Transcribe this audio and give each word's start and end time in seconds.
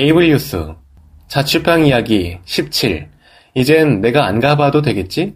에이블뉴스 0.00 0.76
자취방 1.28 1.84
이야기 1.84 2.38
17 2.46 3.10
이젠 3.52 4.00
내가 4.00 4.24
안 4.24 4.40
가봐도 4.40 4.80
되겠지? 4.80 5.34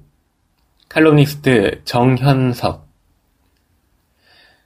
칼럼니스트 0.88 1.82
정현석 1.84 2.88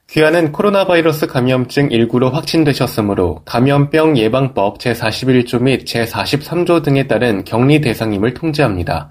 귀하는 0.06 0.52
코로나 0.52 0.86
바이러스 0.86 1.26
감염증 1.26 1.88
19로 1.88 2.30
확진되셨으므로 2.30 3.42
감염병 3.44 4.16
예방법 4.18 4.78
제41조 4.78 5.62
및 5.62 5.84
제43조 5.84 6.84
등에 6.84 7.08
따른 7.08 7.42
격리 7.42 7.80
대상임을 7.80 8.34
통지합니다. 8.34 9.10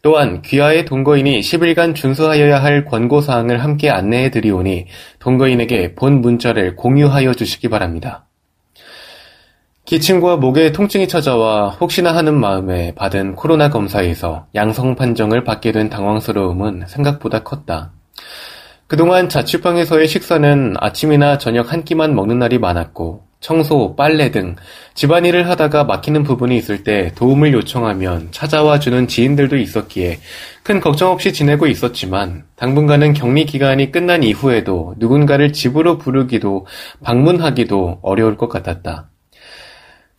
또한 0.00 0.40
귀하의 0.40 0.86
동거인이 0.86 1.40
10일간 1.40 1.94
준수하여야 1.94 2.62
할 2.62 2.86
권고사항을 2.86 3.62
함께 3.62 3.90
안내해 3.90 4.30
드리오니 4.30 4.86
동거인에게 5.18 5.94
본 5.94 6.22
문자를 6.22 6.74
공유하여 6.74 7.34
주시기 7.34 7.68
바랍니다. 7.68 8.28
기침과 9.92 10.38
목에 10.38 10.72
통증이 10.72 11.06
찾아와 11.06 11.68
혹시나 11.68 12.16
하는 12.16 12.32
마음에 12.40 12.94
받은 12.94 13.34
코로나 13.34 13.68
검사에서 13.68 14.46
양성 14.54 14.94
판정을 14.94 15.44
받게 15.44 15.70
된 15.70 15.90
당황스러움은 15.90 16.84
생각보다 16.86 17.40
컸다. 17.40 17.92
그동안 18.86 19.28
자취방에서의 19.28 20.08
식사는 20.08 20.76
아침이나 20.78 21.36
저녁 21.36 21.74
한 21.74 21.84
끼만 21.84 22.14
먹는 22.14 22.38
날이 22.38 22.58
많았고 22.58 23.24
청소, 23.40 23.94
빨래 23.94 24.30
등 24.30 24.56
집안일을 24.94 25.50
하다가 25.50 25.84
막히는 25.84 26.22
부분이 26.22 26.56
있을 26.56 26.84
때 26.84 27.12
도움을 27.14 27.52
요청하면 27.52 28.28
찾아와 28.30 28.78
주는 28.78 29.06
지인들도 29.06 29.58
있었기에 29.58 30.20
큰 30.62 30.80
걱정 30.80 31.10
없이 31.10 31.34
지내고 31.34 31.66
있었지만 31.66 32.44
당분간은 32.56 33.12
격리 33.12 33.44
기간이 33.44 33.92
끝난 33.92 34.22
이후에도 34.22 34.94
누군가를 34.96 35.52
집으로 35.52 35.98
부르기도 35.98 36.66
방문하기도 37.02 37.98
어려울 38.00 38.38
것 38.38 38.48
같았다. 38.48 39.11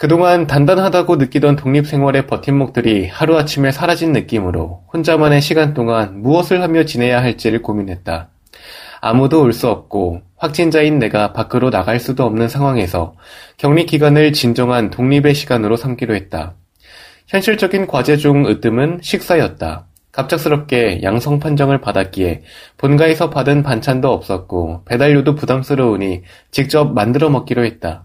그동안 0.03 0.47
단단하다고 0.47 1.15
느끼던 1.15 1.55
독립생활의 1.55 2.27
버팀목들이 2.27 3.07
하루아침에 3.07 3.71
사라진 3.71 4.11
느낌으로 4.11 4.83
혼자만의 4.93 5.39
시간 5.39 5.73
동안 5.73 6.21
무엇을 6.21 6.61
하며 6.61 6.83
지내야 6.83 7.23
할지를 7.23 7.61
고민했다. 7.61 8.27
아무도 8.99 9.41
올 9.41 9.53
수 9.53 9.69
없고 9.69 10.19
확진자인 10.35 10.99
내가 10.99 11.31
밖으로 11.31 11.69
나갈 11.69 12.01
수도 12.01 12.25
없는 12.25 12.49
상황에서 12.49 13.15
격리 13.55 13.85
기간을 13.85 14.33
진정한 14.33 14.89
독립의 14.89 15.33
시간으로 15.35 15.77
삼기로 15.77 16.13
했다. 16.15 16.55
현실적인 17.27 17.87
과제 17.87 18.17
중 18.17 18.45
으뜸은 18.45 18.99
식사였다. 19.01 19.87
갑작스럽게 20.11 20.99
양성 21.03 21.39
판정을 21.39 21.79
받았기에 21.79 22.41
본가에서 22.75 23.29
받은 23.29 23.63
반찬도 23.63 24.11
없었고 24.11 24.83
배달료도 24.83 25.35
부담스러우니 25.35 26.23
직접 26.51 26.93
만들어 26.93 27.29
먹기로 27.29 27.63
했다. 27.63 28.03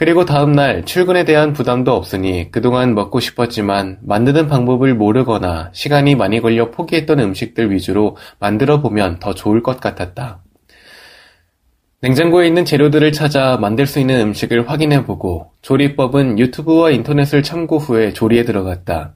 그리고 0.00 0.24
다음날 0.24 0.86
출근에 0.86 1.26
대한 1.26 1.52
부담도 1.52 1.92
없으니 1.92 2.50
그동안 2.50 2.94
먹고 2.94 3.20
싶었지만 3.20 3.98
만드는 4.00 4.48
방법을 4.48 4.94
모르거나 4.94 5.68
시간이 5.74 6.14
많이 6.14 6.40
걸려 6.40 6.70
포기했던 6.70 7.20
음식들 7.20 7.70
위주로 7.70 8.16
만들어 8.38 8.80
보면 8.80 9.18
더 9.18 9.34
좋을 9.34 9.62
것 9.62 9.78
같았다. 9.78 10.42
냉장고에 12.00 12.46
있는 12.46 12.64
재료들을 12.64 13.12
찾아 13.12 13.58
만들 13.58 13.86
수 13.86 14.00
있는 14.00 14.22
음식을 14.22 14.70
확인해 14.70 15.04
보고 15.04 15.50
조리법은 15.60 16.38
유튜브와 16.38 16.92
인터넷을 16.92 17.42
참고 17.42 17.76
후에 17.76 18.14
조리에 18.14 18.44
들어갔다. 18.44 19.12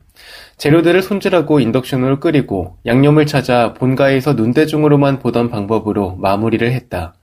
재료들을 0.58 1.00
손질하고 1.00 1.60
인덕션으로 1.60 2.20
끓이고 2.20 2.76
양념을 2.84 3.24
찾아 3.24 3.72
본가에서 3.72 4.34
눈대중으로만 4.34 5.20
보던 5.20 5.48
방법으로 5.48 6.16
마무리를 6.16 6.70
했다. 6.70 7.14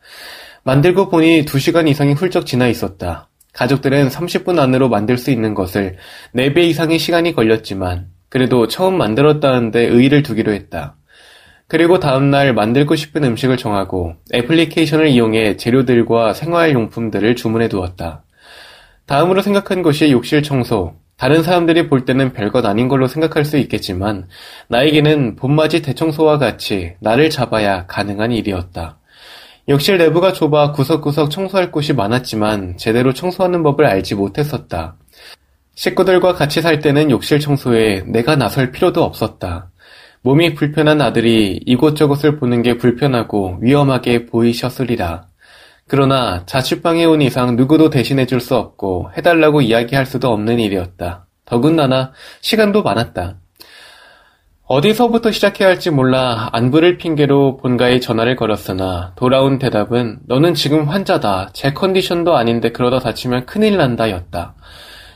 만들고 0.64 1.10
보니 1.10 1.46
2시간 1.46 1.88
이상이 1.88 2.14
훌쩍 2.14 2.48
지나 2.48 2.68
있었다. 2.68 3.28
가족들은 3.54 4.08
30분 4.08 4.60
안으로 4.60 4.90
만들 4.90 5.18
수 5.18 5.32
있는 5.32 5.54
것을 5.54 5.98
4배 6.36 6.60
이상의 6.60 7.00
시간이 7.00 7.34
걸렸지만 7.34 8.08
그래도 8.30 8.68
처음 8.68 8.98
만들었다는데 8.98 9.88
의의를 9.88 10.24
두기로 10.24 10.54
했다. 10.54 10.96
그리고 11.68 12.00
다음날 12.00 12.54
만들고 12.54 12.96
싶은 12.96 13.24
음식을 13.24 13.58
정하고 13.58 14.16
애플리케이션을 14.34 15.08
이용해 15.08 15.58
재료들과 15.58 16.34
생활용품들을 16.34 17.36
주문해 17.36 17.70
두었다. 17.70 18.24
다음으로 19.06 19.42
생각한 19.42 19.82
것이 19.82 20.12
욕실 20.12 20.44
청소. 20.44 20.96
다른 21.18 21.44
사람들이 21.44 21.88
볼 21.88 22.06
때는 22.06 22.34
별것 22.34 22.66
아닌 22.66 22.88
걸로 22.88 23.08
생각할 23.08 23.46
수 23.46 23.58
있겠지만 23.58 24.28
나에게는 24.70 25.36
봄맞이 25.36 25.82
대청소와 25.82 26.38
같이 26.40 26.96
나를 27.00 27.30
잡아야 27.30 27.86
가능한 27.86 28.32
일이었다. 28.32 29.01
욕실 29.70 29.98
내부가 29.98 30.34
좁아 30.34 30.72
구석구석 30.72 31.30
청소할 31.30 31.72
곳이 31.72 31.94
많았지만 31.94 32.78
제대로 32.78 33.14
청소하는 33.14 33.64
법을 33.64 33.86
알지 33.86 34.16
못했었다. 34.16 34.96
식구들과 35.76 36.34
같이 36.34 36.62
살 36.62 36.80
때는 36.80 37.12
욕실 37.12 37.40
청소에 37.40 38.04
내가 38.08 38.36
나설 38.36 38.72
필요도 38.72 39.04
없었다. 39.04 39.70
몸이 40.24 40.56
불편한 40.56 41.02
아들이 41.02 41.60
이곳저곳을 41.66 42.38
보는 42.38 42.62
게 42.62 42.78
불편하고 42.78 43.58
위험하게 43.62 44.26
보이셨으리라. 44.28 45.28
그러나 45.88 46.44
자취방에 46.46 47.06
온 47.06 47.22
이상 47.22 47.56
누구도 47.56 47.90
대신해 47.90 48.26
줄 48.26 48.40
수 48.40 48.56
없고 48.56 49.12
해달라고 49.18 49.62
이야기할 49.62 50.06
수도 50.06 50.32
없는 50.32 50.60
일이었다. 50.60 51.26
더군다나 51.46 52.14
시간도 52.42 52.82
많았다. 52.84 53.41
어디서부터 54.74 55.32
시작해야 55.32 55.68
할지 55.68 55.90
몰라 55.90 56.48
안부를 56.54 56.98
핑계로 56.98 57.58
본가에 57.58 58.00
전화를 58.00 58.38
걸었으나 58.38 59.12
돌아온 59.18 59.60
대답은 59.60 60.20
너는 60.28 60.54
지금 60.54 60.88
환자다. 60.88 61.50
제 61.52 61.74
컨디션도 61.74 62.38
아닌데 62.38 62.72
그러다 62.72 63.00
다치면 63.00 63.48
큰일 63.48 63.76
난다 63.76 64.10
였다. 64.10 64.56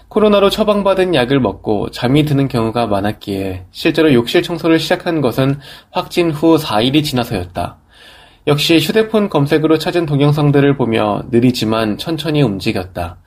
코로나로 0.09 0.49
처방받은 0.49 1.15
약을 1.15 1.39
먹고 1.39 1.89
잠이 1.91 2.25
드는 2.25 2.49
경우가 2.49 2.87
많았기에 2.87 3.67
실제로 3.71 4.13
욕실 4.13 4.43
청소를 4.43 4.77
시작한 4.77 5.21
것은 5.21 5.57
확진 5.89 6.31
후 6.31 6.57
4일이 6.57 7.05
지나서였다. 7.05 7.77
역시 8.47 8.77
휴대폰 8.77 9.29
검색으로 9.29 9.77
찾은 9.77 10.05
동영상들을 10.05 10.75
보며 10.75 11.23
느리지만 11.31 11.97
천천히 11.97 12.41
움직였다. 12.41 13.19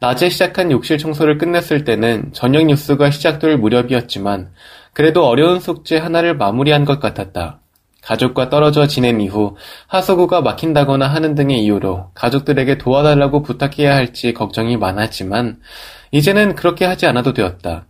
낮에 0.00 0.28
시작한 0.28 0.72
욕실 0.72 0.98
청소를 0.98 1.38
끝냈을 1.38 1.84
때는 1.84 2.30
저녁 2.32 2.66
뉴스가 2.66 3.10
시작될 3.10 3.58
무렵이었지만 3.58 4.50
그래도 4.98 5.28
어려운 5.28 5.60
숙제 5.60 5.96
하나를 5.96 6.36
마무리한 6.36 6.84
것 6.84 6.98
같았다. 6.98 7.60
가족과 8.02 8.48
떨어져 8.48 8.88
지낸 8.88 9.20
이후 9.20 9.54
하수구가 9.86 10.40
막힌다거나 10.40 11.06
하는 11.06 11.36
등의 11.36 11.62
이유로 11.62 12.10
가족들에게 12.14 12.78
도와달라고 12.78 13.42
부탁해야 13.42 13.94
할지 13.94 14.34
걱정이 14.34 14.76
많았지만 14.76 15.60
이제는 16.10 16.56
그렇게 16.56 16.84
하지 16.84 17.06
않아도 17.06 17.32
되었다. 17.32 17.86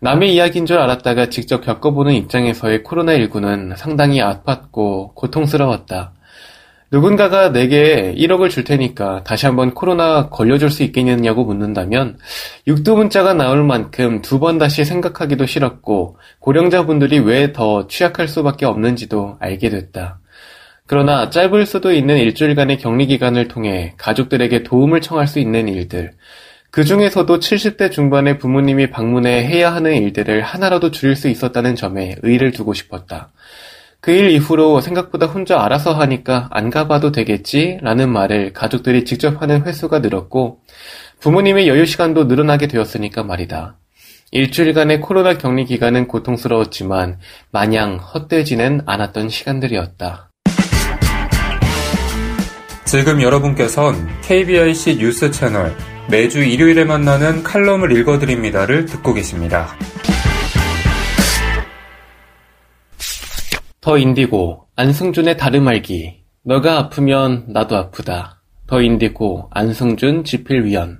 남의 0.00 0.34
이야기인 0.34 0.66
줄 0.66 0.78
알았다가 0.78 1.30
직접 1.30 1.62
겪어보는 1.62 2.12
입장에서의 2.12 2.80
코로나19는 2.82 3.74
상당히 3.78 4.20
아팠고 4.20 5.14
고통스러웠다. 5.14 6.12
누군가가 6.90 7.52
내게 7.52 8.14
1억을 8.16 8.48
줄 8.48 8.64
테니까 8.64 9.22
다시 9.24 9.44
한번 9.44 9.74
코로나 9.74 10.30
걸려줄 10.30 10.70
수 10.70 10.82
있겠느냐고 10.84 11.44
묻는다면 11.44 12.18
육두문자가 12.66 13.34
나올 13.34 13.62
만큼 13.62 14.22
두 14.22 14.38
번 14.38 14.56
다시 14.58 14.84
생각하기도 14.84 15.44
싫었고 15.46 16.16
고령자분들이 16.38 17.18
왜 17.18 17.52
더 17.52 17.86
취약할 17.88 18.28
수밖에 18.28 18.64
없는지도 18.66 19.36
알게 19.40 19.68
됐다. 19.70 20.20
그러나 20.86 21.28
짧을 21.28 21.66
수도 21.66 21.92
있는 21.92 22.16
일주일간의 22.18 22.78
격리 22.78 23.06
기간을 23.06 23.48
통해 23.48 23.94
가족들에게 23.98 24.62
도움을 24.62 25.02
청할 25.02 25.26
수 25.26 25.38
있는 25.38 25.68
일들, 25.68 26.12
그 26.70 26.84
중에서도 26.84 27.38
70대 27.38 27.90
중반의 27.90 28.38
부모님이 28.38 28.90
방문해 28.90 29.44
해야 29.46 29.74
하는 29.74 29.94
일들을 29.94 30.40
하나라도 30.42 30.90
줄일 30.90 31.16
수 31.16 31.28
있었다는 31.28 31.74
점에 31.76 32.16
의의를 32.22 32.52
두고 32.52 32.72
싶었다. 32.72 33.32
그 34.00 34.12
일 34.12 34.30
이후로 34.30 34.80
생각보다 34.80 35.26
혼자 35.26 35.60
알아서 35.60 35.92
하니까 35.92 36.48
안 36.50 36.70
가봐도 36.70 37.10
되겠지? 37.12 37.78
라는 37.82 38.10
말을 38.10 38.52
가족들이 38.52 39.04
직접 39.04 39.42
하는 39.42 39.66
횟수가 39.66 39.98
늘었고, 39.98 40.60
부모님의 41.20 41.68
여유 41.68 41.84
시간도 41.84 42.24
늘어나게 42.24 42.68
되었으니까 42.68 43.24
말이다. 43.24 43.76
일주일간의 44.30 45.00
코로나 45.00 45.36
격리 45.36 45.64
기간은 45.64 46.06
고통스러웠지만, 46.06 47.18
마냥 47.50 47.96
헛되지는 47.96 48.82
않았던 48.86 49.30
시간들이었다. 49.30 50.30
지금 52.84 53.20
여러분께선 53.20 54.08
KBIC 54.22 54.96
뉴스 54.96 55.30
채널 55.30 55.76
매주 56.08 56.42
일요일에 56.42 56.84
만나는 56.84 57.42
칼럼을 57.42 57.92
읽어드립니다를 57.92 58.86
듣고 58.86 59.12
계십니다. 59.12 59.76
더 63.80 63.96
인디고, 63.96 64.66
안승준의 64.76 65.36
다름 65.36 65.68
알기. 65.68 66.22
너가 66.42 66.78
아프면 66.78 67.44
나도 67.48 67.76
아프다. 67.76 68.42
더 68.66 68.82
인디고, 68.82 69.50
안승준 69.52 70.24
지필위원. 70.24 70.98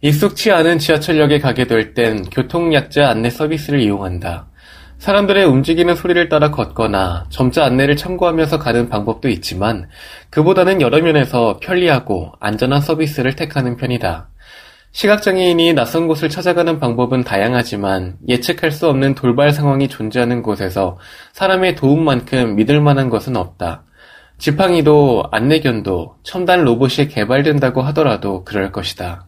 익숙치 0.00 0.50
않은 0.50 0.78
지하철역에 0.78 1.38
가게 1.38 1.66
될 1.66 1.94
땐 1.94 2.24
교통약자 2.24 3.08
안내 3.08 3.30
서비스를 3.30 3.80
이용한다. 3.80 4.48
사람들의 4.98 5.44
움직이는 5.44 5.94
소리를 5.94 6.28
따라 6.28 6.50
걷거나 6.50 7.26
점자 7.30 7.64
안내를 7.64 7.96
참고하면서 7.96 8.58
가는 8.58 8.88
방법도 8.88 9.28
있지만 9.28 9.88
그보다는 10.30 10.80
여러 10.80 11.00
면에서 11.00 11.58
편리하고 11.62 12.32
안전한 12.40 12.80
서비스를 12.80 13.36
택하는 13.36 13.76
편이다. 13.76 14.28
시각장애인이 14.92 15.74
낯선 15.74 16.08
곳을 16.08 16.28
찾아가는 16.28 16.80
방법은 16.80 17.22
다양하지만 17.22 18.16
예측할 18.28 18.72
수 18.72 18.88
없는 18.88 19.14
돌발 19.14 19.52
상황이 19.52 19.88
존재하는 19.88 20.42
곳에서 20.42 20.98
사람의 21.32 21.76
도움만큼 21.76 22.56
믿을 22.56 22.80
만한 22.80 23.08
것은 23.08 23.36
없다. 23.36 23.84
지팡이도 24.38 25.24
안내견도 25.30 26.16
첨단 26.24 26.64
로봇이 26.64 27.08
개발된다고 27.08 27.82
하더라도 27.82 28.42
그럴 28.44 28.72
것이다. 28.72 29.26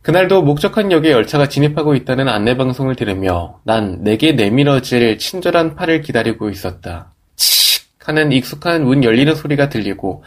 그날도 0.00 0.42
목적한 0.42 0.90
역에 0.90 1.12
열차가 1.12 1.48
진입하고 1.48 1.94
있다는 1.94 2.28
안내방송을 2.28 2.96
들으며 2.96 3.60
난 3.64 4.02
내게 4.02 4.32
내밀어질 4.32 5.18
친절한 5.18 5.76
팔을 5.76 6.00
기다리고 6.00 6.48
있었다. 6.48 7.12
칙 7.36 7.84
하는 8.04 8.32
익숙한 8.32 8.84
문 8.84 9.04
열리는 9.04 9.32
소리가 9.34 9.68
들리고 9.68 10.24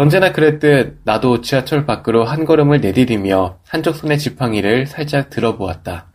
언제나 0.00 0.32
그랬듯 0.32 1.00
나도 1.04 1.42
지하철 1.42 1.84
밖으로 1.84 2.24
한 2.24 2.46
걸음을 2.46 2.80
내디디며 2.80 3.58
한쪽 3.68 3.94
손에 3.94 4.16
지팡이를 4.16 4.86
살짝 4.86 5.28
들어보았다. 5.28 6.06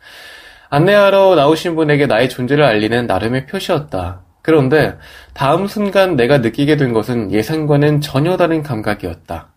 안내하러 0.71 1.35
나오신 1.35 1.75
분에게 1.75 2.07
나의 2.07 2.27
존재를 2.27 2.63
알리는 2.63 3.05
나름의 3.05 3.45
표시였다. 3.45 4.23
그런데 4.41 4.95
다음 5.35 5.67
순간 5.67 6.15
내가 6.15 6.39
느끼게 6.39 6.77
된 6.77 6.93
것은 6.93 7.31
예상과는 7.31 8.01
전혀 8.01 8.37
다른 8.37 8.63
감각이었다. 8.63 9.49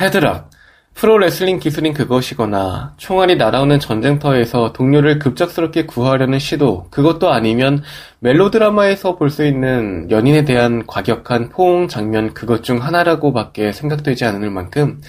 헤드락, 0.00 0.50
프로레슬링 0.98 1.60
기술인 1.60 1.94
그것이거나 1.94 2.94
총알이 2.96 3.36
날아오는 3.36 3.78
전쟁터에서 3.78 4.72
동료를 4.72 5.20
급작스럽게 5.20 5.86
구하려는 5.86 6.40
시도, 6.40 6.88
그것도 6.90 7.30
아니면 7.30 7.84
멜로드라마에서 8.18 9.14
볼 9.14 9.30
수 9.30 9.46
있는 9.46 10.10
연인에 10.10 10.44
대한 10.44 10.84
과격한 10.88 11.50
포옹 11.50 11.86
장면 11.86 12.34
그것 12.34 12.64
중 12.64 12.82
하나라고밖에 12.82 13.70
생각되지 13.70 14.24
않을 14.24 14.50
만큼 14.50 15.00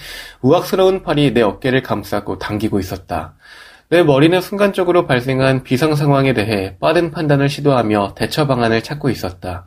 우악스러운 0.42 1.02
팔이 1.02 1.34
내 1.34 1.42
어깨를 1.42 1.82
감싸고 1.82 2.38
당기고 2.38 2.78
있었다. 2.78 3.34
내 3.88 4.04
머리는 4.04 4.40
순간적으로 4.40 5.08
발생한 5.08 5.64
비상 5.64 5.96
상황에 5.96 6.34
대해 6.34 6.76
빠른 6.78 7.10
판단을 7.10 7.48
시도하며 7.48 8.14
대처 8.14 8.46
방안을 8.46 8.84
찾고 8.84 9.10
있었다. 9.10 9.66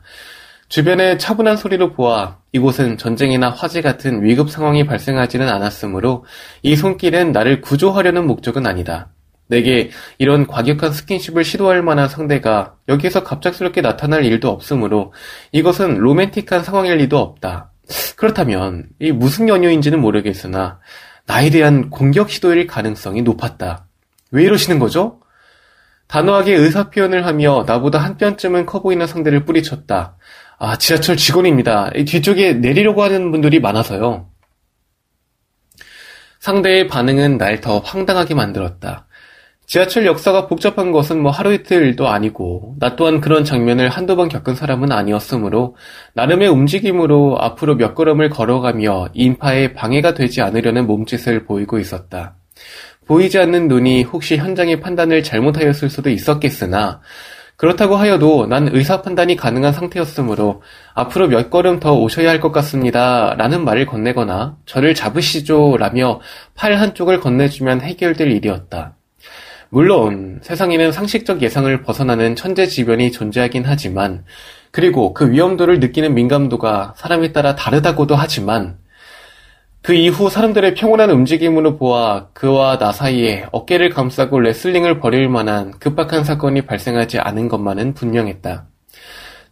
주변의 0.74 1.20
차분한 1.20 1.56
소리로 1.56 1.92
보아 1.92 2.38
이곳은 2.50 2.98
전쟁이나 2.98 3.48
화재 3.48 3.80
같은 3.80 4.24
위급 4.24 4.50
상황이 4.50 4.84
발생하지는 4.84 5.48
않았으므로 5.48 6.24
이 6.64 6.74
손길은 6.74 7.30
나를 7.30 7.60
구조하려는 7.60 8.26
목적은 8.26 8.66
아니다. 8.66 9.12
내게 9.46 9.90
이런 10.18 10.48
과격한 10.48 10.90
스킨십을 10.90 11.44
시도할 11.44 11.82
만한 11.82 12.08
상대가 12.08 12.74
여기에서 12.88 13.22
갑작스럽게 13.22 13.82
나타날 13.82 14.24
일도 14.24 14.50
없으므로 14.50 15.12
이것은 15.52 15.98
로맨틱한 15.98 16.64
상황일 16.64 16.96
리도 16.96 17.18
없다. 17.18 17.70
그렇다면 18.16 18.88
이 18.98 19.12
무슨 19.12 19.48
연유인지는 19.48 20.00
모르겠으나 20.00 20.80
나에 21.26 21.50
대한 21.50 21.88
공격 21.88 22.30
시도일 22.30 22.66
가능성이 22.66 23.22
높았다. 23.22 23.86
왜 24.32 24.42
이러시는 24.42 24.80
거죠? 24.80 25.20
단호하게 26.08 26.54
의사 26.54 26.90
표현을 26.90 27.26
하며 27.26 27.64
나보다 27.64 27.98
한 27.98 28.16
뼘쯤은 28.16 28.66
커 28.66 28.82
보이는 28.82 29.06
상대를 29.06 29.44
뿌리쳤다. 29.44 30.16
아, 30.58 30.76
지하철 30.76 31.16
직원입니다. 31.16 31.90
뒤쪽에 31.90 32.54
내리려고 32.54 33.02
하는 33.02 33.30
분들이 33.30 33.60
많아서요. 33.60 34.28
상대의 36.40 36.88
반응은 36.88 37.38
날 37.38 37.60
더 37.60 37.78
황당하게 37.78 38.34
만들었다. 38.34 39.06
지하철 39.66 40.04
역사가 40.04 40.46
복잡한 40.46 40.92
것은 40.92 41.22
뭐 41.22 41.30
하루 41.30 41.54
이틀 41.54 41.86
일도 41.86 42.06
아니고, 42.08 42.76
나 42.78 42.96
또한 42.96 43.20
그런 43.22 43.44
장면을 43.44 43.88
한두 43.88 44.14
번 44.14 44.28
겪은 44.28 44.54
사람은 44.54 44.92
아니었으므로, 44.92 45.76
나름의 46.12 46.48
움직임으로 46.48 47.38
앞으로 47.40 47.76
몇 47.76 47.94
걸음을 47.94 48.28
걸어가며 48.28 49.08
인파에 49.14 49.72
방해가 49.72 50.12
되지 50.12 50.42
않으려는 50.42 50.86
몸짓을 50.86 51.46
보이고 51.46 51.78
있었다. 51.78 52.36
보이지 53.06 53.38
않는 53.38 53.68
눈이 53.68 54.02
혹시 54.02 54.36
현장의 54.36 54.80
판단을 54.80 55.22
잘못하였을 55.22 55.88
수도 55.88 56.10
있었겠으나, 56.10 57.00
그렇다고 57.64 57.96
하여도 57.96 58.46
난 58.46 58.68
의사 58.70 59.00
판단이 59.00 59.36
가능한 59.36 59.72
상태였으므로 59.72 60.60
앞으로 60.92 61.28
몇 61.28 61.48
걸음 61.48 61.80
더 61.80 61.94
오셔야 61.94 62.28
할 62.28 62.38
것 62.38 62.52
같습니다. 62.52 63.34
라는 63.38 63.64
말을 63.64 63.86
건네거나 63.86 64.58
저를 64.66 64.94
잡으시죠. 64.94 65.78
라며 65.78 66.20
팔 66.54 66.74
한쪽을 66.74 67.20
건네주면 67.20 67.80
해결될 67.80 68.30
일이었다. 68.32 68.96
물론 69.70 70.40
세상에는 70.42 70.92
상식적 70.92 71.40
예상을 71.40 71.80
벗어나는 71.80 72.36
천재지변이 72.36 73.10
존재하긴 73.10 73.62
하지만 73.64 74.26
그리고 74.70 75.14
그 75.14 75.30
위험도를 75.30 75.80
느끼는 75.80 76.12
민감도가 76.12 76.92
사람에 76.98 77.32
따라 77.32 77.54
다르다고도 77.54 78.14
하지만 78.14 78.76
그 79.84 79.92
이후 79.92 80.30
사람들의 80.30 80.76
평온한 80.76 81.10
움직임으로 81.10 81.76
보아 81.76 82.28
그와 82.32 82.78
나 82.78 82.90
사이에 82.90 83.44
어깨를 83.52 83.90
감싸고 83.90 84.40
레슬링을 84.40 84.98
벌일 84.98 85.28
만한 85.28 85.72
급박한 85.78 86.24
사건이 86.24 86.62
발생하지 86.62 87.18
않은 87.18 87.48
것만은 87.48 87.92
분명했다. 87.92 88.66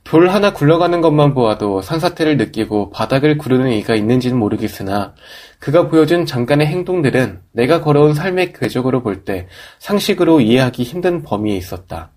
돌 0.05 0.31
하나 0.31 0.55
굴러가는 0.55 1.03
것만 1.03 1.35
보아도 1.35 1.83
산사태를 1.83 2.39
느끼고 2.39 2.89
바닥을 2.93 3.37
구르는 3.37 3.73
이가 3.73 3.95
있는지는 3.95 4.39
모르겠으나 4.39 5.15
그가 5.59 5.89
보여준 5.89 6.25
잠깐의 6.25 6.67
행동들은 6.67 7.41
내가 7.53 7.83
걸어온 7.83 8.15
삶의 8.15 8.55
궤적으로 8.55 9.03
볼 9.03 9.27
때 9.27 9.49
상식으로 9.81 10.41
이해하기 10.41 10.83
힘든 10.83 11.23
범위에 11.25 11.55
있었다. 11.57 12.11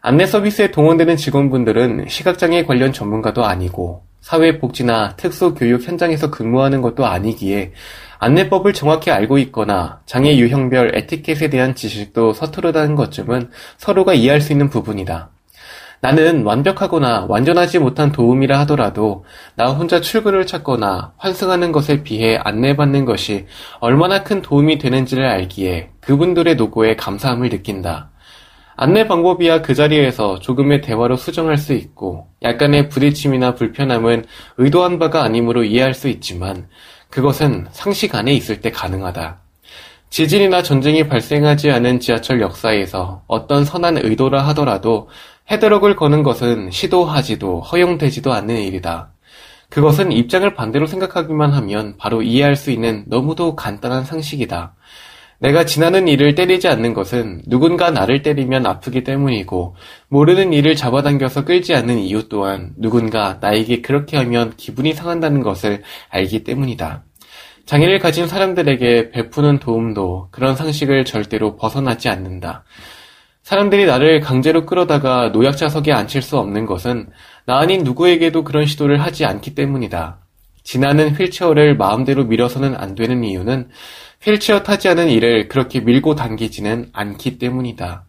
안내 0.00 0.26
서비스에 0.26 0.72
동원되는 0.72 1.16
직원분들은 1.16 2.06
시각장애 2.08 2.64
관련 2.64 2.92
전문가도 2.92 3.44
아니고 3.44 4.02
사회복지나 4.22 5.16
특수교육 5.16 5.82
현장에서 5.82 6.30
근무하는 6.30 6.80
것도 6.80 7.06
아니기에 7.06 7.72
안내법을 8.18 8.72
정확히 8.72 9.10
알고 9.10 9.38
있거나 9.38 10.00
장애 10.06 10.36
유형별 10.36 10.92
에티켓에 10.94 11.50
대한 11.50 11.74
지식도 11.74 12.32
서투르다는 12.32 12.94
것쯤은 12.94 13.50
서로가 13.78 14.14
이해할 14.14 14.40
수 14.40 14.52
있는 14.52 14.70
부분이다. 14.70 15.30
나는 16.00 16.44
완벽하거나 16.44 17.26
완전하지 17.28 17.80
못한 17.80 18.10
도움이라 18.10 18.58
하더라도 18.60 19.24
나 19.56 19.72
혼자 19.72 20.00
출구를 20.00 20.46
찾거나 20.46 21.14
환승하는 21.16 21.70
것에 21.72 22.02
비해 22.02 22.36
안내받는 22.42 23.04
것이 23.04 23.46
얼마나 23.80 24.22
큰 24.22 24.40
도움이 24.40 24.78
되는지를 24.78 25.24
알기에 25.24 25.90
그분들의 26.00 26.56
노고에 26.56 26.96
감사함을 26.96 27.48
느낀다. 27.50 28.11
안내 28.76 29.06
방법이야 29.06 29.62
그 29.62 29.74
자리에서 29.74 30.38
조금의 30.38 30.80
대화로 30.80 31.16
수정할 31.16 31.58
수 31.58 31.72
있고 31.74 32.28
약간의 32.42 32.88
부딪힘이나 32.88 33.54
불편함은 33.54 34.24
의도한 34.56 34.98
바가 34.98 35.22
아니므로 35.22 35.64
이해할 35.64 35.94
수 35.94 36.08
있지만 36.08 36.68
그것은 37.10 37.66
상식 37.70 38.14
안에 38.14 38.32
있을 38.32 38.60
때 38.60 38.70
가능하다. 38.70 39.40
지진이나 40.08 40.62
전쟁이 40.62 41.08
발생하지 41.08 41.70
않은 41.70 42.00
지하철 42.00 42.40
역사에서 42.40 43.22
어떤 43.26 43.64
선한 43.64 43.98
의도라 43.98 44.46
하더라도 44.48 45.08
헤드럭을 45.50 45.96
거는 45.96 46.22
것은 46.22 46.70
시도하지도 46.70 47.60
허용되지도 47.60 48.32
않는 48.32 48.56
일이다. 48.56 49.12
그것은 49.68 50.12
입장을 50.12 50.54
반대로 50.54 50.86
생각하기만 50.86 51.52
하면 51.52 51.96
바로 51.96 52.22
이해할 52.22 52.56
수 52.56 52.70
있는 52.70 53.04
너무도 53.06 53.56
간단한 53.56 54.04
상식이다. 54.04 54.74
내가 55.42 55.64
지나는 55.64 56.06
이를 56.06 56.36
때리지 56.36 56.68
않는 56.68 56.94
것은 56.94 57.42
누군가 57.48 57.90
나를 57.90 58.22
때리면 58.22 58.64
아프기 58.64 59.02
때문이고 59.02 59.74
모르는 60.06 60.52
이를 60.52 60.76
잡아당겨서 60.76 61.44
끌지 61.44 61.74
않는 61.74 61.98
이유 61.98 62.28
또한 62.28 62.74
누군가 62.76 63.38
나에게 63.40 63.80
그렇게 63.80 64.16
하면 64.18 64.54
기분이 64.56 64.94
상한다는 64.94 65.42
것을 65.42 65.82
알기 66.10 66.44
때문이다. 66.44 67.02
장애를 67.66 67.98
가진 67.98 68.28
사람들에게 68.28 69.10
베푸는 69.10 69.58
도움도 69.58 70.28
그런 70.30 70.54
상식을 70.54 71.04
절대로 71.04 71.56
벗어나지 71.56 72.08
않는다. 72.08 72.62
사람들이 73.42 73.86
나를 73.86 74.20
강제로 74.20 74.64
끌어다가 74.64 75.30
노약자석에 75.30 75.90
앉힐 75.90 76.22
수 76.22 76.38
없는 76.38 76.66
것은 76.66 77.08
나 77.46 77.58
아닌 77.58 77.82
누구에게도 77.82 78.44
그런 78.44 78.64
시도를 78.64 79.00
하지 79.00 79.24
않기 79.24 79.56
때문이다. 79.56 80.21
지나는 80.64 81.10
휠체어를 81.16 81.76
마음대로 81.76 82.24
밀어서는 82.24 82.76
안 82.76 82.94
되는 82.94 83.24
이유는 83.24 83.70
휠체어 84.22 84.62
타지 84.62 84.88
않은 84.88 85.08
이를 85.08 85.48
그렇게 85.48 85.80
밀고 85.80 86.14
당기지는 86.14 86.90
않기 86.92 87.38
때문이다. 87.38 88.04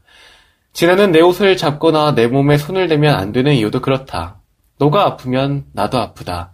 지나는 0.74 1.12
내 1.12 1.22
옷을 1.22 1.58
잡거나 1.58 2.16
내 2.16 2.28
몸에 2.28 2.58
손을 2.58 2.88
대면 2.88 3.16
안 3.16 3.32
되는 3.32 3.54
이유도 3.54 3.82
그렇다. 3.82 4.40
너가 4.80 5.06
아프면 5.06 5.66
나도 5.74 5.98
아프다. 6.00 6.52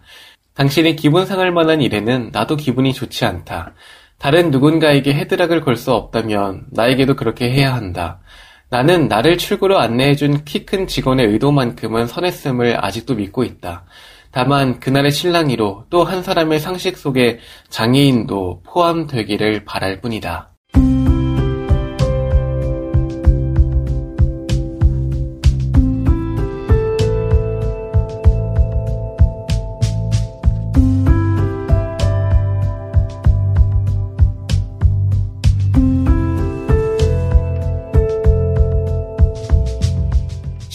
당신이 0.54 0.96
기분 0.96 1.26
상할 1.26 1.52
만한 1.52 1.80
일에는 1.80 2.30
나도 2.32 2.56
기분이 2.56 2.92
좋지 2.92 3.24
않다. 3.24 3.74
다른 4.18 4.50
누군가에게 4.50 5.14
헤드락을 5.14 5.62
걸 5.62 5.76
수 5.76 5.92
없다면 5.92 6.66
나에게도 6.70 7.16
그렇게 7.16 7.50
해야 7.50 7.74
한다. 7.74 8.20
나는 8.68 9.08
나를 9.08 9.38
출구로 9.38 9.78
안내해준 9.78 10.44
키 10.44 10.64
큰 10.66 10.86
직원의 10.86 11.26
의도만큼은 11.26 12.06
선했음을 12.06 12.84
아직도 12.84 13.14
믿고 13.14 13.42
있다. 13.44 13.84
다만 14.32 14.78
그날의 14.80 15.10
신랑이로 15.12 15.86
또 15.90 16.04
한 16.04 16.22
사람의 16.22 16.60
상식 16.60 16.96
속에 16.96 17.40
장애인도 17.68 18.62
포함되기를 18.64 19.64
바랄 19.64 20.00
뿐이다. 20.00 20.49